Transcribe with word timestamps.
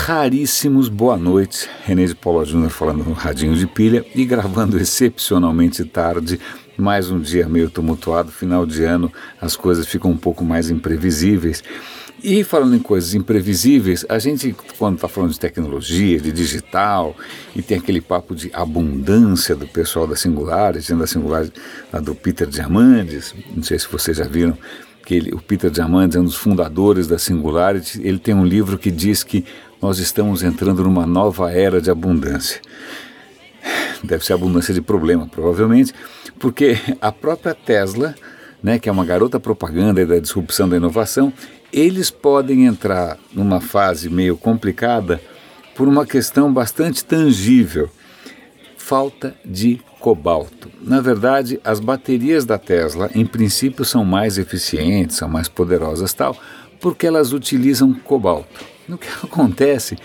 raríssimos 0.00 0.88
boa 0.88 1.16
noite. 1.16 1.68
René 1.84 2.06
de 2.06 2.14
Paula 2.14 2.42
Júnior 2.44 2.70
falando 2.70 3.04
no 3.04 3.12
radinho 3.12 3.54
de 3.54 3.66
pilha 3.66 4.04
e 4.14 4.24
gravando 4.24 4.78
excepcionalmente 4.78 5.84
tarde. 5.84 6.40
Mais 6.76 7.10
um 7.10 7.20
dia 7.20 7.46
meio 7.46 7.68
tumultuado, 7.68 8.32
final 8.32 8.64
de 8.64 8.82
ano, 8.82 9.12
as 9.38 9.56
coisas 9.56 9.86
ficam 9.86 10.10
um 10.10 10.16
pouco 10.16 10.42
mais 10.42 10.70
imprevisíveis. 10.70 11.62
E 12.22 12.42
falando 12.42 12.74
em 12.74 12.78
coisas 12.78 13.14
imprevisíveis, 13.14 14.06
a 14.08 14.18
gente, 14.18 14.56
quando 14.78 14.96
está 14.96 15.06
falando 15.06 15.32
de 15.32 15.40
tecnologia, 15.40 16.18
de 16.18 16.32
digital, 16.32 17.14
e 17.54 17.60
tem 17.60 17.76
aquele 17.76 18.00
papo 18.00 18.34
de 18.34 18.50
abundância 18.54 19.54
do 19.54 19.66
pessoal 19.66 20.06
da 20.06 20.16
Singularity, 20.16 20.94
da 20.94 21.06
Singularity, 21.06 21.60
do 22.02 22.14
Peter 22.14 22.48
Diamandis, 22.48 23.34
não 23.54 23.62
sei 23.62 23.78
se 23.78 23.86
vocês 23.86 24.16
já 24.16 24.24
viram, 24.24 24.56
que 25.04 25.14
ele, 25.14 25.32
o 25.32 25.40
Peter 25.40 25.70
Diamandis 25.70 26.16
é 26.16 26.20
um 26.20 26.24
dos 26.24 26.36
fundadores 26.36 27.06
da 27.06 27.18
Singularity, 27.18 28.00
ele 28.02 28.18
tem 28.18 28.34
um 28.34 28.44
livro 28.44 28.78
que 28.78 28.90
diz 28.90 29.22
que 29.22 29.44
nós 29.80 29.98
estamos 29.98 30.42
entrando 30.42 30.82
numa 30.82 31.06
nova 31.06 31.50
era 31.52 31.80
de 31.80 31.90
abundância. 31.90 32.60
Deve 34.02 34.24
ser 34.24 34.32
abundância 34.32 34.72
de 34.72 34.80
problema, 34.80 35.26
provavelmente, 35.26 35.92
porque 36.38 36.78
a 37.00 37.12
própria 37.12 37.54
Tesla, 37.54 38.14
né, 38.62 38.78
que 38.78 38.88
é 38.88 38.92
uma 38.92 39.04
garota 39.04 39.38
propaganda 39.38 40.04
da 40.04 40.18
disrupção 40.18 40.68
da 40.68 40.76
inovação, 40.76 41.32
eles 41.72 42.10
podem 42.10 42.66
entrar 42.66 43.18
numa 43.32 43.60
fase 43.60 44.08
meio 44.08 44.36
complicada 44.36 45.20
por 45.74 45.86
uma 45.86 46.04
questão 46.06 46.52
bastante 46.52 47.04
tangível: 47.04 47.88
falta 48.76 49.34
de 49.44 49.80
cobalto. 49.98 50.70
Na 50.80 51.00
verdade, 51.00 51.60
as 51.62 51.78
baterias 51.78 52.44
da 52.44 52.58
Tesla, 52.58 53.10
em 53.14 53.26
princípio, 53.26 53.84
são 53.84 54.04
mais 54.04 54.38
eficientes, 54.38 55.16
são 55.16 55.28
mais 55.28 55.48
poderosas, 55.48 56.12
tal, 56.12 56.36
porque 56.80 57.06
elas 57.06 57.32
utilizam 57.32 57.92
cobalto. 57.92 58.64
O 58.94 58.98
que 58.98 59.08
acontece? 59.24 59.96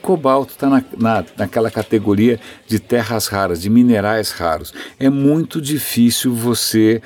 Cobalto 0.00 0.52
está 0.52 0.68
na, 0.68 0.84
na, 0.98 1.24
naquela 1.36 1.70
categoria 1.70 2.40
de 2.66 2.80
terras 2.80 3.28
raras, 3.28 3.62
de 3.62 3.70
minerais 3.70 4.32
raros. 4.32 4.74
É 4.98 5.08
muito 5.08 5.60
difícil 5.60 6.34
você 6.34 7.00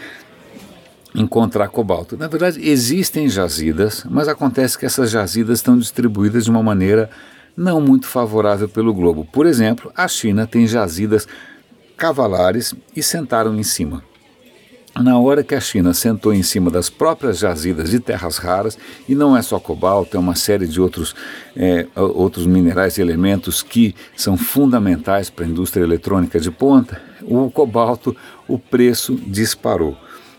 encontrar 1.14 1.68
cobalto. 1.68 2.16
Na 2.16 2.28
verdade, 2.28 2.60
existem 2.66 3.28
jazidas, 3.28 4.04
mas 4.08 4.28
acontece 4.28 4.78
que 4.78 4.86
essas 4.86 5.10
jazidas 5.10 5.58
estão 5.58 5.78
distribuídas 5.78 6.44
de 6.44 6.50
uma 6.50 6.62
maneira 6.62 7.10
não 7.56 7.80
muito 7.80 8.06
favorável 8.06 8.68
pelo 8.68 8.92
globo. 8.92 9.26
Por 9.32 9.46
exemplo, 9.46 9.90
a 9.96 10.06
China 10.06 10.46
tem 10.46 10.66
jazidas 10.66 11.26
cavalares 11.96 12.74
e 12.94 13.02
sentaram 13.02 13.56
em 13.56 13.62
cima. 13.62 14.02
Na 15.00 15.18
hora 15.18 15.44
que 15.44 15.54
a 15.54 15.60
China 15.60 15.92
sentou 15.92 16.32
em 16.32 16.42
cima 16.42 16.70
das 16.70 16.88
próprias 16.88 17.38
jazidas 17.38 17.90
de 17.90 18.00
terras 18.00 18.38
raras, 18.38 18.78
e 19.06 19.14
não 19.14 19.36
é 19.36 19.42
só 19.42 19.58
cobalto, 19.58 20.16
é 20.16 20.20
uma 20.20 20.34
série 20.34 20.66
de 20.66 20.80
outros, 20.80 21.14
é, 21.54 21.86
outros 21.94 22.46
minerais 22.46 22.96
e 22.96 23.02
elementos 23.02 23.62
que 23.62 23.94
são 24.16 24.36
fundamentais 24.36 25.28
para 25.28 25.44
a 25.44 25.48
indústria 25.48 25.84
eletrônica 25.84 26.40
de 26.40 26.50
ponta, 26.50 27.00
o 27.22 27.50
cobalto, 27.50 28.16
o 28.48 28.58
preço 28.58 29.14
disparou. 29.26 29.96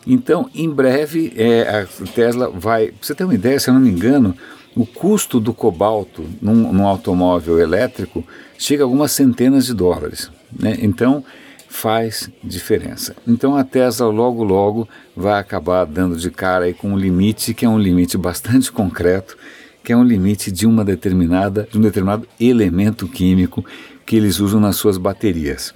Então, 0.08 0.50
em 0.55 0.69
breve, 0.69 1.33
é, 1.35 1.81
a 1.81 2.05
Tesla 2.08 2.50
vai. 2.50 2.94
Você 3.02 3.13
ter 3.13 3.25
uma 3.25 3.35
ideia, 3.35 3.59
se 3.59 3.69
eu 3.69 3.73
não 3.73 3.81
me 3.81 3.89
engano, 3.89 4.35
o 4.73 4.85
custo 4.85 5.39
do 5.39 5.53
cobalto 5.53 6.23
num, 6.41 6.72
num 6.72 6.88
automóvel 6.88 7.59
elétrico 7.59 8.23
chega 8.58 8.83
a 8.83 8.85
algumas 8.85 9.11
centenas 9.11 9.66
de 9.66 9.73
dólares. 9.73 10.31
Né? 10.58 10.78
Então, 10.81 11.23
faz 11.68 12.30
diferença. 12.44 13.16
Então, 13.28 13.56
a 13.56 13.64
Tesla 13.64 14.08
logo, 14.08 14.44
logo 14.44 14.88
vai 15.16 15.40
acabar 15.40 15.86
dando 15.86 16.16
de 16.16 16.32
cara 16.32 16.66
aí 16.66 16.74
com 16.74 16.94
um 16.94 16.98
limite 16.98 17.54
que 17.54 17.66
é 17.66 17.70
um 17.70 17.80
limite 17.80 18.18
bastante 18.18 18.72
concreto, 18.74 19.38
que 19.84 19.94
é 19.94 19.98
um 19.98 20.04
limite 20.04 20.52
de 20.52 20.66
uma 20.66 20.84
determinada, 20.84 21.68
de 21.70 21.78
um 21.78 21.82
determinado 21.82 22.28
elemento 22.40 23.08
químico 23.08 23.64
que 24.06 24.16
eles 24.16 24.40
usam 24.40 24.59
nas 24.59 24.76
suas 24.78 24.98
baterias. 24.98 25.74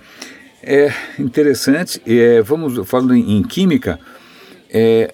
É 0.64 0.94
interessante, 1.20 2.02
é, 2.06 2.42
vamos 2.42 2.88
falando 2.88 3.16
em, 3.16 3.38
em 3.38 3.44
química, 3.44 4.00
é, 4.70 5.14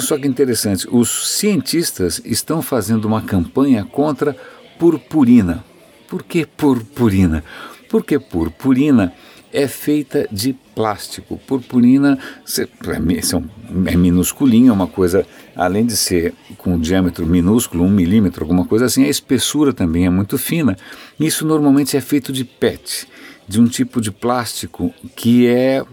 só 0.00 0.18
que 0.18 0.28
interessante, 0.28 0.86
os 0.90 1.38
cientistas 1.38 2.20
estão 2.24 2.60
fazendo 2.60 3.06
uma 3.06 3.22
campanha 3.22 3.84
contra 3.84 4.36
purpurina. 4.78 5.64
Por 6.08 6.22
que 6.22 6.44
purpurina? 6.44 7.42
Porque 7.88 8.18
purpurina 8.18 9.12
é 9.52 9.68
feita 9.68 10.26
de 10.32 10.54
plástico. 10.74 11.38
Purpurina 11.46 12.18
é, 12.58 13.92
é 13.92 13.96
minusculinha, 13.96 14.70
é 14.70 14.72
uma 14.72 14.86
coisa, 14.86 15.26
além 15.54 15.84
de 15.84 15.96
ser 15.96 16.34
com 16.56 16.74
um 16.74 16.78
diâmetro 16.80 17.26
minúsculo, 17.26 17.84
um 17.84 17.90
milímetro, 17.90 18.44
alguma 18.44 18.64
coisa 18.64 18.86
assim, 18.86 19.04
a 19.04 19.08
espessura 19.08 19.72
também 19.72 20.06
é 20.06 20.10
muito 20.10 20.38
fina. 20.38 20.76
Isso 21.20 21.46
normalmente 21.46 21.96
é 21.96 22.00
feito 22.00 22.32
de 22.32 22.44
PET, 22.44 23.06
de 23.46 23.60
um 23.60 23.66
tipo 23.66 24.00
de 24.00 24.10
plástico 24.10 24.92
que 25.14 25.46
é 25.46 25.84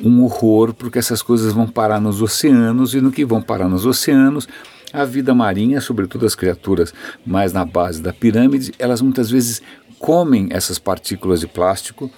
um 0.00 0.22
horror, 0.22 0.74
porque 0.74 0.98
essas 0.98 1.22
coisas 1.22 1.52
vão 1.52 1.66
parar 1.66 2.00
nos 2.00 2.20
oceanos 2.22 2.94
e 2.94 3.00
no 3.00 3.10
que 3.10 3.24
vão 3.24 3.40
parar 3.40 3.68
nos 3.68 3.86
oceanos, 3.86 4.48
a 4.92 5.04
vida 5.04 5.34
marinha, 5.34 5.80
sobretudo 5.80 6.24
as 6.24 6.36
criaturas 6.36 6.94
mais 7.26 7.52
na 7.52 7.64
base 7.64 8.00
da 8.00 8.12
pirâmide, 8.12 8.72
elas 8.78 9.00
muitas 9.00 9.28
vezes 9.28 9.60
comem 9.98 10.48
essas 10.50 10.78
partículas 10.78 11.40
de 11.40 11.48
plástico 11.48 12.10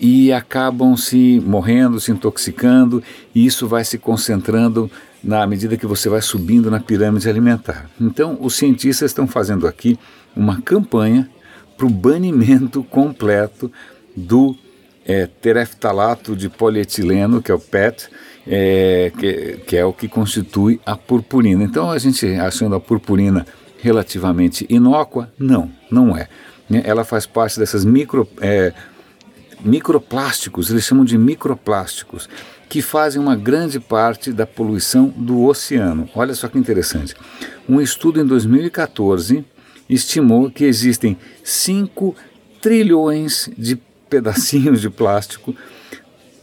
e 0.00 0.32
acabam 0.32 0.96
se 0.96 1.42
morrendo, 1.44 2.00
se 2.00 2.12
intoxicando, 2.12 3.02
e 3.34 3.44
isso 3.44 3.66
vai 3.66 3.84
se 3.84 3.98
concentrando 3.98 4.90
na 5.22 5.46
medida 5.46 5.76
que 5.76 5.86
você 5.86 6.08
vai 6.08 6.22
subindo 6.22 6.70
na 6.70 6.78
pirâmide 6.78 7.28
alimentar. 7.28 7.90
Então, 8.00 8.38
os 8.40 8.54
cientistas 8.54 9.10
estão 9.10 9.26
fazendo 9.26 9.66
aqui 9.66 9.98
uma 10.36 10.60
campanha 10.60 11.28
para 11.76 11.86
o 11.86 11.90
banimento 11.90 12.82
completo 12.84 13.70
do 14.16 14.56
é, 15.04 15.26
tereftalato 15.26 16.36
de 16.36 16.48
polietileno, 16.48 17.42
que 17.42 17.50
é 17.50 17.54
o 17.54 17.58
PET, 17.58 18.08
é, 18.46 19.12
que, 19.18 19.60
que, 19.66 19.76
é 19.76 19.84
o 19.84 19.92
que 19.92 20.08
constitui 20.08 20.80
a 20.84 20.96
purpurina. 20.96 21.64
Então 21.64 21.90
a 21.90 21.98
gente 21.98 22.26
achando 22.34 22.74
a 22.74 22.80
purpurina 22.80 23.46
relativamente 23.80 24.66
inócua, 24.68 25.30
não, 25.38 25.70
não 25.90 26.16
é. 26.16 26.28
Né, 26.68 26.82
ela 26.84 27.04
faz 27.04 27.26
parte 27.26 27.58
dessas 27.58 27.84
micro, 27.84 28.28
é, 28.40 28.72
microplásticos, 29.60 30.70
eles 30.70 30.84
chamam 30.84 31.04
de 31.04 31.16
microplásticos, 31.18 32.28
que 32.68 32.82
fazem 32.82 33.20
uma 33.20 33.34
grande 33.34 33.80
parte 33.80 34.32
da 34.32 34.46
poluição 34.46 35.08
do 35.16 35.44
oceano. 35.44 36.08
Olha 36.14 36.34
só 36.34 36.48
que 36.48 36.58
interessante. 36.58 37.14
Um 37.68 37.80
estudo 37.80 38.20
em 38.20 38.26
2014 38.26 39.44
estimou 39.88 40.50
que 40.50 40.64
existem 40.64 41.16
5 41.42 42.14
trilhões 42.60 43.48
de 43.56 43.76
pedacinhos 44.10 44.80
de 44.80 44.90
plástico, 44.90 45.54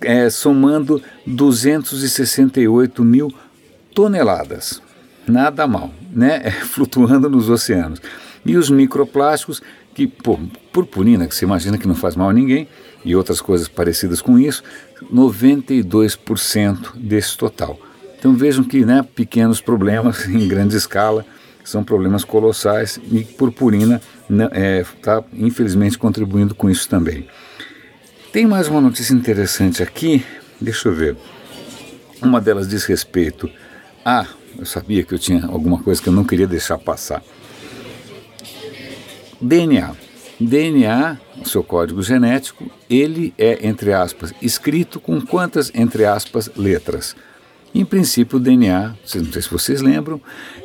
é, 0.02 0.30
somando 0.30 1.02
268 1.26 3.04
mil 3.04 3.34
toneladas. 3.94 4.82
Nada 5.28 5.68
mal, 5.68 5.92
né? 6.12 6.42
É, 6.46 6.52
flutuando 6.52 7.30
nos 7.30 7.50
oceanos. 7.50 8.02
E 8.46 8.58
os 8.58 8.70
microplásticos, 8.70 9.62
que, 9.94 10.06
pô, 10.06 10.40
purpurina, 10.72 11.28
que 11.28 11.34
você 11.34 11.46
imagina 11.46 11.78
que 11.78 11.88
não 11.88 11.96
faz 11.96 12.16
mal 12.16 12.30
a 12.30 12.34
ninguém, 12.34 12.68
e 13.06 13.16
outras 13.16 13.40
coisas 13.40 13.68
parecidas 13.68 14.22
com 14.22 14.38
isso, 14.38 14.64
92% 15.14 16.96
desse 16.96 17.38
total. 17.38 17.80
Então 18.18 18.34
vejam 18.34 18.64
que 18.64 18.84
né, 18.84 19.06
pequenos 19.16 19.62
problemas 19.62 20.28
em 20.28 20.48
grande 20.48 20.76
escala 20.76 21.26
são 21.64 21.84
problemas 21.84 22.24
colossais 22.24 23.00
e 23.12 23.24
purpurina 23.24 24.02
está, 24.24 24.34
né, 24.34 24.50
é, 24.52 24.86
tá, 25.02 25.24
infelizmente, 25.34 25.98
contribuindo 25.98 26.54
com 26.54 26.70
isso 26.70 26.90
também. 26.90 27.28
Tem 28.32 28.46
mais 28.46 28.68
uma 28.68 28.82
notícia 28.82 29.14
interessante 29.14 29.82
aqui, 29.82 30.26
deixa 30.60 30.90
eu 30.90 30.94
ver. 30.94 31.16
Uma 32.22 32.42
delas 32.42 32.68
diz 32.68 32.84
respeito 32.86 33.50
a. 34.04 34.26
Eu 34.58 34.66
sabia 34.66 35.04
que 35.04 35.14
eu 35.14 35.20
tinha 35.20 35.46
alguma 35.46 35.82
coisa 35.82 36.02
que 36.02 36.08
eu 36.08 36.14
não 36.14 36.24
queria 36.24 36.48
deixar 36.48 36.78
passar. 36.78 37.22
DNA. 39.42 40.05
DNA, 40.40 41.18
o 41.42 41.48
seu 41.48 41.64
código 41.64 42.02
genético, 42.02 42.70
ele 42.90 43.34
é, 43.38 43.66
entre 43.66 43.94
aspas, 43.94 44.34
escrito 44.42 45.00
com 45.00 45.22
quantas, 45.22 45.72
entre 45.74 46.06
aspas, 46.06 46.52
letras? 46.56 47.16
Em 47.74 47.84
princípio, 47.84 48.38
o 48.38 48.40
DNA, 48.40 48.90
não 48.90 48.96
sei 49.06 49.42
se 49.42 49.50
vocês 49.50 49.82
lembram, 49.82 50.22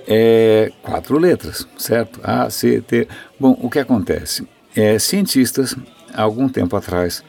é 0.06 0.72
quatro 0.82 1.18
letras, 1.18 1.66
certo? 1.76 2.20
A, 2.22 2.48
C, 2.50 2.80
T. 2.80 3.08
Bom, 3.38 3.58
o 3.60 3.68
que 3.68 3.78
acontece? 3.78 4.46
É, 4.74 4.98
cientistas, 4.98 5.74
há 6.12 6.22
algum 6.22 6.48
tempo 6.48 6.76
atrás, 6.76 7.24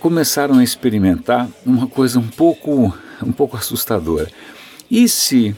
começaram 0.00 0.58
a 0.58 0.64
experimentar 0.64 1.48
uma 1.64 1.86
coisa 1.86 2.18
um 2.18 2.26
pouco, 2.26 2.92
um 3.22 3.32
pouco 3.32 3.56
assustadora. 3.56 4.28
E 4.90 5.08
se, 5.08 5.56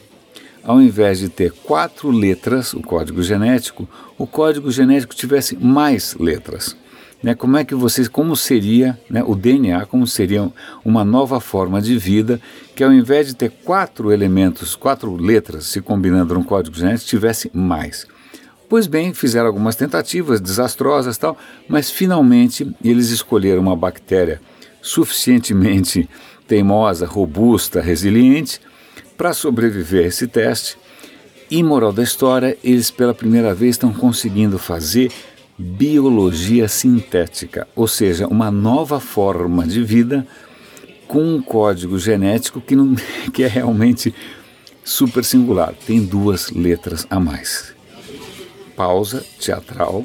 ao 0.67 0.83
invés 0.83 1.21
de 1.21 1.29
ter 1.29 1.53
quatro 1.53 2.11
letras, 2.11 2.75
o 2.75 2.83
código 2.83 3.23
genético, 3.23 3.89
o 4.19 4.27
código 4.27 4.69
genético 4.69 5.15
tivesse 5.15 5.57
mais 5.57 6.17
letras? 6.19 6.77
Né, 7.23 7.35
como 7.35 7.57
é 7.57 7.65
que 7.65 7.75
vocês, 7.75 8.09
como 8.09 8.37
seria 8.37 8.99
né, 9.09 9.23
o 9.25 9.35
DNA, 9.35 9.87
como 9.87 10.07
seria 10.07 10.51
uma 10.85 11.05
nova 11.05 11.41
forma 11.41 11.81
de 11.81 11.97
vida 11.97 12.41
que 12.75 12.85
ao 12.85 12.93
invés 12.93 13.29
de 13.29 13.35
ter 13.35 13.51
quatro 13.65 14.13
elementos, 14.13 14.75
quatro 14.75 15.17
letras 15.17 15.67
se 15.67 15.81
combinando 15.81 16.35
no 16.35 16.45
código 16.45 16.77
genético, 16.77 17.09
tivesse 17.09 17.51
mais? 17.55 18.07
Pois 18.69 18.89
bem, 18.89 19.15
fizeram 19.15 19.47
algumas 19.47 19.77
tentativas 19.77 20.41
desastrosas 20.41 21.17
tal, 21.17 21.39
mas 21.69 21.91
finalmente 21.91 22.71
eles 22.85 23.11
escolheram 23.11 23.63
uma 23.63 23.77
bactéria 23.77 24.41
suficientemente 24.83 26.09
teimosa, 26.47 27.07
robusta, 27.07 27.81
resiliente 27.81 28.61
para 29.17 29.33
sobreviver 29.33 30.05
a 30.05 30.09
esse 30.09 30.27
teste. 30.27 30.77
E 31.51 31.63
moral 31.63 31.93
da 31.93 32.03
história, 32.03 32.59
eles 32.63 32.91
pela 32.91 33.15
primeira 33.15 33.55
vez 33.55 33.77
estão 33.77 33.93
conseguindo 33.93 34.59
fazer 34.59 35.13
biologia 35.59 36.69
sintética, 36.69 37.67
ou 37.75 37.89
seja, 37.89 38.27
uma 38.27 38.51
nova 38.51 39.01
forma 39.01 39.67
de 39.67 39.83
vida 39.83 40.27
com 41.07 41.23
um 41.23 41.41
código 41.41 41.99
genético 41.99 42.61
que, 42.61 42.77
não, 42.77 42.95
que 43.33 43.43
é 43.43 43.47
realmente 43.47 44.15
super 44.85 45.25
singular. 45.25 45.75
Tem 45.87 46.05
duas 46.05 46.51
letras 46.51 47.07
a 47.09 47.19
mais 47.19 47.75
pausa 48.77 49.25
teatral, 49.41 50.05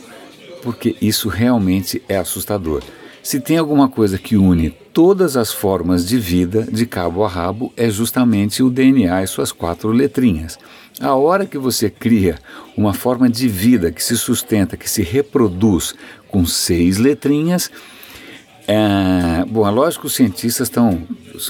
porque 0.64 0.96
isso 1.02 1.28
realmente 1.28 2.02
é 2.08 2.18
assustador. 2.18 2.82
Se 3.24 3.40
tem 3.40 3.58
alguma 3.58 3.88
coisa 3.88 4.18
que 4.18 4.36
une 4.36 4.72
todas 4.94 5.38
as 5.38 5.52
formas 5.52 6.08
de 6.08 6.18
vida 6.18 6.64
de 6.64 6.86
cabo 6.86 7.24
a 7.24 7.28
rabo, 7.28 7.72
é 7.78 7.90
justamente 7.90 8.64
o 8.64 8.70
DNA 8.70 9.24
e 9.24 9.28
suas 9.28 9.52
quatro 9.52 9.90
letrinhas. 9.92 10.58
A 11.00 11.16
hora 11.16 11.46
que 11.46 11.58
você 11.58 11.90
cria 11.90 12.38
uma 12.76 12.94
forma 12.94 13.30
de 13.30 13.48
vida 13.48 13.92
que 13.92 14.04
se 14.04 14.18
sustenta, 14.18 14.76
que 14.76 14.90
se 14.90 15.02
reproduz 15.02 15.94
com 16.28 16.46
seis 16.46 16.98
letrinhas, 16.98 17.72
é, 18.68 19.46
bom, 19.48 19.68
é 19.68 19.72
lógico 19.72 20.02
que 20.02 20.08
os 20.08 20.14
cientistas 20.14 20.68
estão 20.68 21.02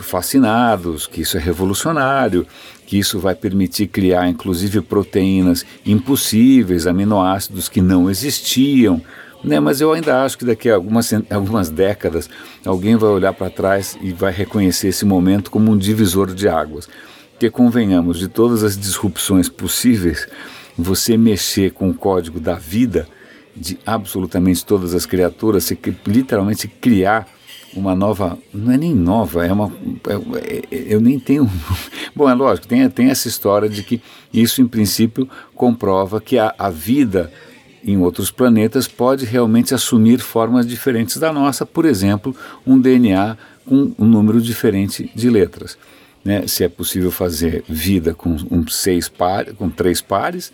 fascinados, 0.03 1.07
que 1.07 1.21
isso 1.21 1.37
é 1.37 1.39
revolucionário, 1.39 2.47
que 2.85 2.97
isso 2.97 3.19
vai 3.19 3.35
permitir 3.35 3.87
criar 3.87 4.27
inclusive 4.27 4.81
proteínas 4.81 5.65
impossíveis, 5.85 6.87
aminoácidos 6.87 7.69
que 7.69 7.81
não 7.81 8.09
existiam. 8.09 9.01
Né, 9.43 9.59
mas 9.59 9.81
eu 9.81 9.91
ainda 9.91 10.23
acho 10.23 10.37
que 10.37 10.45
daqui 10.45 10.69
a 10.69 10.75
algumas, 10.75 11.11
algumas 11.29 11.69
décadas 11.69 12.29
alguém 12.63 12.95
vai 12.95 13.09
olhar 13.09 13.33
para 13.33 13.49
trás 13.49 13.97
e 13.99 14.11
vai 14.11 14.31
reconhecer 14.31 14.89
esse 14.89 15.03
momento 15.03 15.49
como 15.49 15.71
um 15.71 15.77
divisor 15.77 16.33
de 16.33 16.47
águas. 16.47 16.87
Porque, 17.31 17.49
convenhamos, 17.49 18.19
de 18.19 18.27
todas 18.27 18.63
as 18.63 18.77
disrupções 18.77 19.49
possíveis, 19.49 20.27
você 20.77 21.17
mexer 21.17 21.71
com 21.71 21.89
o 21.89 21.93
código 21.93 22.39
da 22.39 22.53
vida 22.53 23.07
de 23.55 23.79
absolutamente 23.83 24.63
todas 24.63 24.93
as 24.93 25.07
criaturas, 25.07 25.63
você 25.63 25.77
literalmente 26.05 26.67
criar 26.67 27.27
uma 27.73 27.95
nova, 27.95 28.37
não 28.53 28.71
é 28.71 28.77
nem 28.77 28.93
nova, 28.93 29.45
é 29.45 29.51
uma, 29.51 29.71
é, 30.43 30.61
é, 30.71 30.93
eu 30.93 30.99
nem 30.99 31.17
tenho, 31.17 31.49
bom, 32.15 32.29
é 32.29 32.33
lógico, 32.33 32.67
tem, 32.67 32.87
tem 32.89 33.09
essa 33.09 33.27
história 33.27 33.69
de 33.69 33.81
que 33.81 34.01
isso 34.33 34.61
em 34.61 34.67
princípio 34.67 35.27
comprova 35.55 36.19
que 36.19 36.37
a, 36.37 36.53
a 36.57 36.69
vida 36.69 37.31
em 37.83 37.97
outros 37.97 38.31
planetas 38.31 38.87
pode 38.87 39.25
realmente 39.25 39.73
assumir 39.73 40.19
formas 40.19 40.65
diferentes 40.67 41.17
da 41.17 41.33
nossa, 41.33 41.65
por 41.65 41.85
exemplo, 41.85 42.35
um 42.65 42.79
DNA 42.79 43.37
com 43.65 43.93
um 43.97 44.05
número 44.05 44.41
diferente 44.41 45.11
de 45.15 45.29
letras. 45.29 45.77
Né? 46.23 46.45
Se 46.47 46.63
é 46.63 46.69
possível 46.69 47.11
fazer 47.11 47.63
vida 47.67 48.13
com 48.13 48.35
um 48.49 48.67
seis 48.67 49.09
pares, 49.09 49.53
com 49.55 49.69
três 49.69 50.01
pares, 50.01 50.51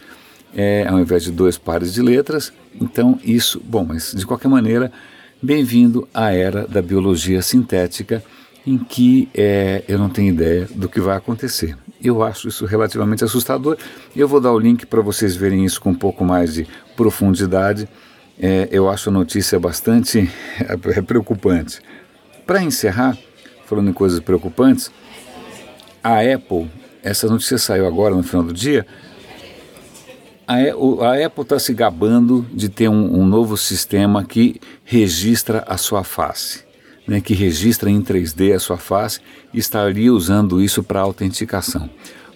é, 0.55 0.87
ao 0.87 0.99
invés 0.99 1.23
de 1.23 1.31
dois 1.31 1.57
pares 1.57 1.93
de 1.93 2.01
letras. 2.01 2.53
Então, 2.79 3.19
isso, 3.23 3.61
bom, 3.63 3.85
mas 3.85 4.13
de 4.13 4.25
qualquer 4.25 4.47
maneira, 4.47 4.91
bem-vindo 5.41 6.07
à 6.13 6.31
era 6.31 6.67
da 6.67 6.81
biologia 6.81 7.41
sintética, 7.41 8.23
em 8.65 8.77
que 8.77 9.29
é, 9.33 9.83
eu 9.87 9.97
não 9.97 10.09
tenho 10.09 10.33
ideia 10.33 10.67
do 10.73 10.89
que 10.89 10.99
vai 10.99 11.17
acontecer. 11.17 11.77
Eu 12.07 12.23
acho 12.23 12.47
isso 12.47 12.65
relativamente 12.65 13.23
assustador. 13.23 13.77
Eu 14.15 14.27
vou 14.27 14.39
dar 14.39 14.53
o 14.53 14.59
link 14.59 14.85
para 14.85 15.01
vocês 15.01 15.35
verem 15.35 15.65
isso 15.65 15.81
com 15.81 15.89
um 15.89 15.95
pouco 15.95 16.23
mais 16.23 16.53
de 16.53 16.65
profundidade. 16.95 17.87
É, 18.39 18.69
eu 18.71 18.89
acho 18.89 19.09
a 19.09 19.11
notícia 19.11 19.59
bastante 19.59 20.29
é, 20.61 20.73
é 20.73 21.01
Para 22.45 22.63
encerrar, 22.63 23.17
falando 23.65 23.89
em 23.89 23.93
coisas 23.93 24.21
preocupantes, 24.21 24.89
a 26.01 26.21
Apple, 26.21 26.71
essa 27.03 27.27
notícia 27.27 27.57
saiu 27.57 27.85
agora 27.85 28.15
no 28.15 28.23
final 28.23 28.43
do 28.43 28.53
dia, 28.53 28.85
a, 30.47 30.55
Apple 31.25 31.43
está 31.43 31.59
se 31.59 31.73
gabando 31.73 32.47
de 32.53 32.69
ter 32.69 32.87
um, 32.87 33.19
um, 33.19 33.25
novo 33.25 33.57
sistema 33.57 34.23
que 34.23 34.61
registra 34.85 35.65
a 35.67 35.75
sua 35.75 36.05
face, 36.05 36.63
né, 37.07 37.21
que 37.21 37.33
registra 37.33 37.89
em 37.89 38.01
3D 38.01 38.53
a 38.53 38.59
sua 38.59 38.77
face 38.77 39.19
e 39.53 39.59
estaria 39.59 40.13
usando 40.13 40.61
isso 40.61 40.83
para 40.83 40.99
autenticação. 40.99 41.89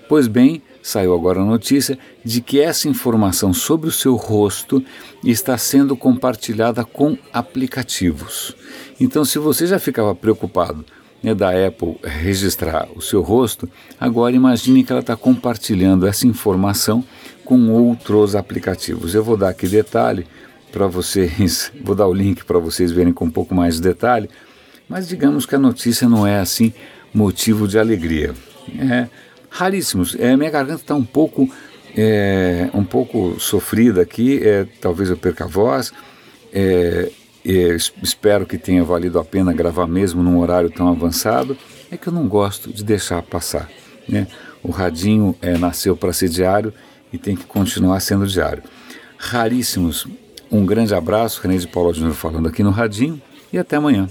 Pois 0.07 0.27
bem, 0.27 0.62
saiu 0.81 1.13
agora 1.13 1.41
a 1.41 1.45
notícia 1.45 1.97
de 2.23 2.41
que 2.41 2.59
essa 2.59 2.88
informação 2.88 3.53
sobre 3.53 3.88
o 3.88 3.91
seu 3.91 4.15
rosto 4.15 4.83
está 5.23 5.57
sendo 5.57 5.95
compartilhada 5.95 6.83
com 6.83 7.18
aplicativos. 7.31 8.56
Então, 9.00 9.23
se 9.23 9.39
você 9.39 9.68
já 9.68 9.79
ficava 9.79 10.13
preocupado 10.15 10.85
né, 11.21 11.35
da 11.35 11.50
Apple 11.50 11.97
registrar 12.03 12.88
o 12.95 13.01
seu 13.01 13.21
rosto, 13.21 13.69
agora 14.00 14.35
imagine 14.35 14.83
que 14.83 14.91
ela 14.91 15.01
está 15.01 15.15
compartilhando 15.15 16.07
essa 16.07 16.27
informação 16.27 17.03
com 17.45 17.69
outros 17.69 18.35
aplicativos. 18.35 19.13
Eu 19.13 19.24
vou 19.24 19.38
dar 19.38 19.50
aqui 19.50 19.67
detalhe 19.67 20.25
para 20.71 20.88
vocês, 20.88 21.71
vou 21.83 21.95
dar 21.95 22.07
o 22.07 22.13
link 22.13 22.44
para 22.44 22.59
vocês 22.59 22.91
verem 22.91 23.13
com 23.13 23.25
um 23.25 23.31
pouco 23.31 23.53
mais 23.53 23.75
de 23.75 23.81
detalhe, 23.81 24.29
mas 24.91 25.07
digamos 25.07 25.45
que 25.45 25.55
a 25.55 25.59
notícia 25.59 26.09
não 26.09 26.27
é 26.27 26.39
assim 26.39 26.73
motivo 27.13 27.65
de 27.65 27.79
alegria. 27.79 28.35
É 28.77 29.07
raríssimos. 29.49 30.17
É, 30.19 30.35
minha 30.35 30.49
garganta 30.49 30.81
está 30.81 30.95
um 30.95 31.03
pouco 31.03 31.49
é, 31.95 32.69
um 32.73 32.83
pouco 32.83 33.39
sofrida 33.39 34.01
aqui, 34.01 34.39
é, 34.45 34.67
talvez 34.81 35.09
eu 35.09 35.15
perca 35.15 35.45
a 35.45 35.47
voz. 35.47 35.93
É, 36.53 37.09
é, 37.45 37.77
espero 38.03 38.45
que 38.45 38.57
tenha 38.57 38.83
valido 38.83 39.17
a 39.17 39.23
pena 39.23 39.53
gravar 39.53 39.88
mesmo 39.88 40.21
num 40.21 40.39
horário 40.39 40.69
tão 40.69 40.89
avançado. 40.89 41.57
É 41.89 41.95
que 41.95 42.07
eu 42.07 42.13
não 42.13 42.27
gosto 42.27 42.71
de 42.73 42.83
deixar 42.83 43.21
passar. 43.21 43.69
Né? 44.07 44.27
O 44.61 44.71
radinho 44.71 45.33
é, 45.41 45.57
nasceu 45.57 45.95
para 45.95 46.11
ser 46.11 46.27
diário 46.27 46.73
e 47.13 47.17
tem 47.17 47.35
que 47.35 47.45
continuar 47.45 48.01
sendo 48.01 48.27
diário. 48.27 48.63
Raríssimos. 49.17 50.05
Um 50.51 50.65
grande 50.65 50.93
abraço, 50.93 51.41
René 51.41 51.55
de 51.55 51.67
Paula 51.67 51.93
Júnior 51.93 52.13
falando 52.13 52.49
aqui 52.49 52.61
no 52.61 52.71
Radinho 52.71 53.21
e 53.53 53.57
até 53.57 53.77
amanhã. 53.77 54.09